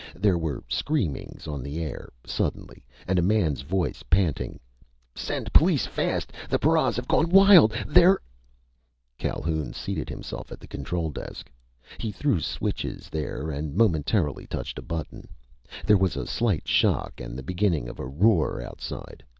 [0.15, 4.59] There were screamings on the air, suddenly, and a man's voice panting:
[5.15, 6.33] "_Send police here fast!
[6.49, 7.71] The paras have gone wild.
[7.87, 8.15] They're_"
[9.19, 11.51] Calhoun seated himself at the control desk.
[11.99, 13.51] He threw switches there.
[13.51, 15.27] He momentarily touched a button.
[15.85, 19.23] There was a slight shock and the beginning of a roar outside.